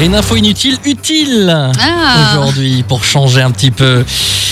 [0.00, 2.36] Une info inutile, utile Ah.
[2.40, 4.04] aujourd'hui pour changer un petit peu.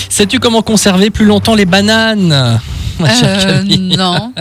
[0.08, 2.60] Sais-tu comment conserver plus longtemps les bananes
[2.98, 4.32] ma chère Euh, non,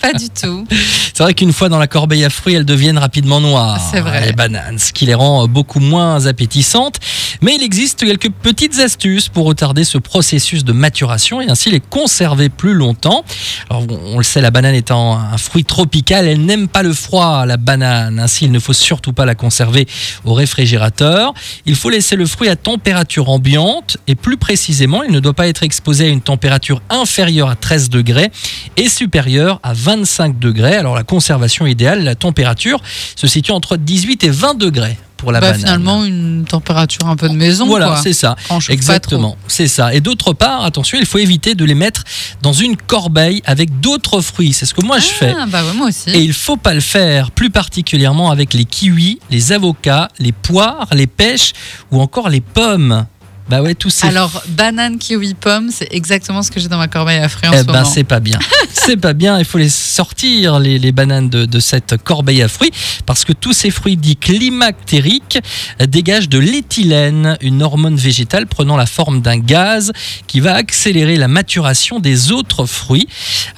[0.00, 0.66] pas du tout.
[1.14, 3.80] C'est vrai qu'une fois dans la corbeille à fruits, elles deviennent rapidement noires.
[3.92, 4.26] C'est vrai.
[4.26, 6.96] Les bananes, ce qui les rend beaucoup moins appétissantes.
[7.42, 11.80] Mais il existe quelques petites astuces pour retarder ce processus de maturation et ainsi les
[11.80, 13.24] conserver plus longtemps.
[13.70, 17.46] Alors, on le sait, la banane étant un fruit tropical, elle n'aime pas le froid,
[17.46, 18.18] la banane.
[18.18, 19.86] Ainsi, il ne faut surtout pas la conserver
[20.24, 21.34] au réfrigérateur.
[21.66, 25.48] Il faut laisser le fruit à température ambiante et plus précisément, il ne doit pas
[25.48, 28.30] être exposé à une température inférieure à 13 degrés
[28.76, 30.76] et supérieure à 25 degrés.
[30.76, 32.80] Alors la conservation idéale, la température
[33.16, 35.60] se situe entre 18 et 20 degrés pour la Bah, banane.
[35.60, 37.66] finalement, une température un peu de maison.
[37.66, 38.36] Voilà, c'est ça.
[38.68, 39.92] Exactement, c'est ça.
[39.94, 42.04] Et d'autre part, attention, il faut éviter de les mettre
[42.42, 44.52] dans une corbeille avec d'autres fruits.
[44.52, 45.16] C'est ce que moi je trop.
[45.16, 45.34] fais.
[45.38, 46.10] Ah, bah ouais, moi aussi.
[46.10, 50.86] Et il faut pas le faire, plus particulièrement avec les kiwis, les avocats, les poires,
[50.92, 51.52] les pêches
[51.90, 53.06] ou encore les pommes.
[53.48, 56.88] Bah ouais, tous ces Alors, banane, kiwi, pomme, c'est exactement ce que j'ai dans ma
[56.88, 57.84] corbeille à fruits en Eh ce ben, moment.
[57.84, 58.38] c'est pas bien.
[58.72, 59.38] c'est pas bien.
[59.38, 62.70] Il faut les sortir, les, les bananes de, de cette corbeille à fruits,
[63.04, 65.38] parce que tous ces fruits dits climactériques
[65.86, 69.92] dégagent de l'éthylène, une hormone végétale prenant la forme d'un gaz
[70.26, 73.08] qui va accélérer la maturation des autres fruits.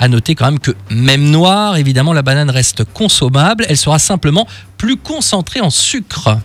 [0.01, 3.65] À noter quand même que, même noire, évidemment, la banane reste consommable.
[3.69, 4.49] Elle sera simplement
[4.79, 6.39] plus concentrée en sucre.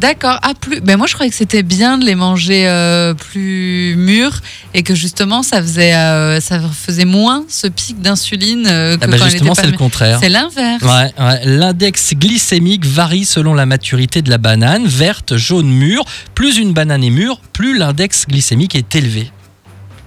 [0.00, 0.38] D'accord.
[0.42, 0.80] Ah, plus.
[0.80, 4.40] Ben moi, je croyais que c'était bien de les manger euh, plus mûrs
[4.74, 9.06] et que justement, ça faisait, euh, ça faisait moins ce pic d'insuline euh, que Ah
[9.08, 10.18] bah quand justement, c'est le contraire.
[10.20, 10.82] C'est l'inverse.
[10.82, 11.40] Ouais, ouais.
[11.44, 16.04] L'index glycémique varie selon la maturité de la banane, verte, jaune, mûre.
[16.34, 19.30] Plus une banane est mûre, plus l'index glycémique est élevé.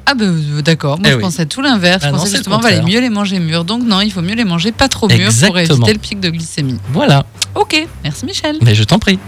[0.05, 1.21] Ah ben euh, d'accord, moi Eh je oui.
[1.21, 2.01] pensais tout l'inverse.
[2.03, 3.63] Ah je non, pensais le justement qu'il valait mieux les manger mûrs.
[3.65, 6.29] Donc non, il faut mieux les manger pas trop mûrs pour éviter le pic de
[6.29, 6.79] glycémie.
[6.91, 7.25] Voilà,
[7.55, 8.57] Ok, merci Michel.
[8.61, 9.19] mais je t'en prie.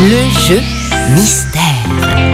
[0.00, 0.60] Le jeu
[1.14, 2.33] mystère.